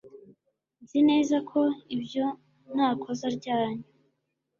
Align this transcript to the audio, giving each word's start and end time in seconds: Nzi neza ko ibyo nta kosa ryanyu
Nzi 0.83 0.99
neza 1.09 1.35
ko 1.49 1.61
ibyo 1.95 2.25
nta 2.73 2.89
kosa 3.01 3.25
ryanyu 3.37 3.85